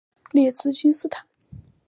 [0.31, 1.27] 列兹金斯坦。